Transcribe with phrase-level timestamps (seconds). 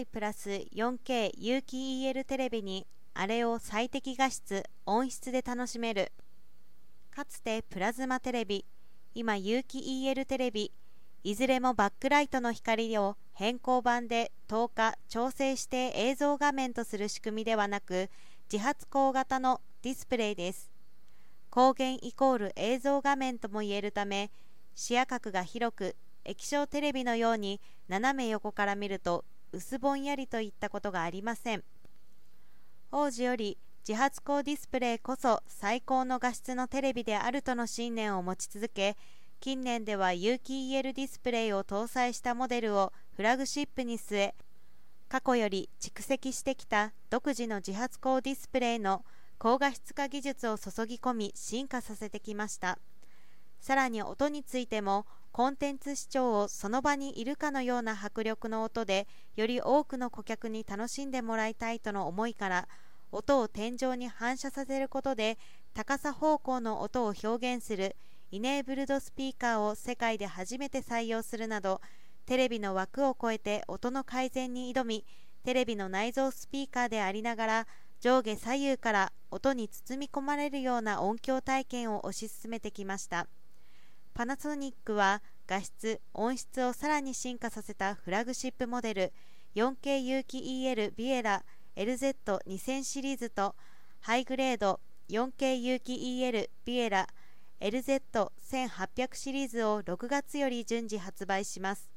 [0.00, 6.10] AI プラス 4K 有機 EL テレビにあれを最適画質音質で楽しめる。
[7.10, 8.64] かつてプラズマテレビ
[9.14, 10.72] 今有機 EL テレビ
[11.22, 18.08] いずれもバックライトの光を変更版で透過調整して映像画面とする仕組みではなく
[18.50, 20.70] 自発光型のディスプレイです。
[21.50, 24.30] 光源イコール映像画面とも言えるため
[24.74, 25.94] 視野角が広く
[26.24, 31.64] 液晶テレビのように斜め横から見ると薄ぼんやりといったことがありません。
[32.92, 38.96] 王子より自発光ディスプレイこそ最高の画質のテレビであるとの信念を持ち続け
[39.40, 44.34] 近年では有機 EL ディスプレイを搭載したモデルをフラグシップに据え
[45.08, 49.04] 過去より蓄積してきた独自の自発光ディスプレイの
[49.38, 52.78] 高画質化技術を注ぎ込み進化させてきました。
[53.60, 62.68] さらに音についてもコンテンツ視聴をその場にいるかのような迫力の音でより多くの顧客に楽しんでもらいたいとの思いから
[63.12, 65.38] 音を天井に反射させることで
[65.72, 67.94] 高さ方向の音を表現する
[68.32, 71.80] イネーブルドスピーカーを世界で初めて採用するなど
[72.26, 75.04] テレビの枠を超えて音の改善に挑み
[75.44, 77.66] テレビの内蔵スピーカーでありながら
[78.00, 83.26] 上下左右から音に包み込まれるような音響体験を推し進めてきました。
[84.20, 89.12] パナソニックは画質音質をさらに進化させたフラグシップモデル
[89.54, 91.42] 4K 有機 EL ビエラ
[91.74, 93.54] LZ2000 シリーズと
[94.00, 97.06] ハイグレード 4K 有機 EL ビエラ
[97.62, 101.88] LZ1800 シリーズを6月より順次発売します。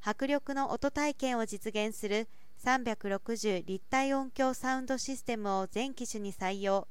[0.00, 2.28] 迫力の音体験を実現する
[2.64, 6.88] 360立体音響サウンドシステムを全機種に採用。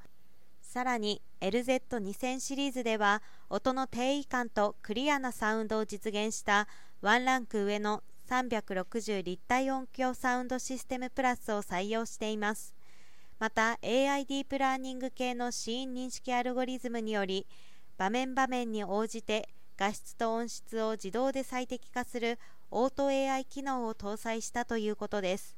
[0.71, 6.65] さらに LZ2000 シリーズでは音の低位感とクリアなサウンドを実現した
[7.01, 12.73] ワンランク上の360立体音響サウンドシステムプラスを採用しています。
[13.37, 17.45] また AI ディープラーニング系のシーン認識アルゴリズムにより
[17.97, 25.57] 場面場面に応じて画質と音質を自動で最適化するオート AI 機能を搭載したということです。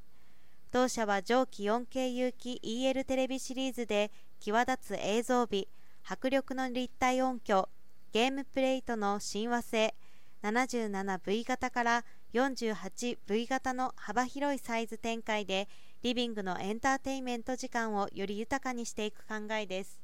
[0.71, 4.09] 同社は上記 4K 有機 EL テレビシリーズで
[4.43, 5.69] 際立つ映像美
[6.03, 7.69] 迫力の立体音響
[8.11, 9.95] ゲームプレイとの親和性
[10.43, 15.69] 77V 型から 48V 型の幅広いサイズ展開で
[16.01, 20.02] リビングのエンターテインメント時間をより豊かにしていく考えです。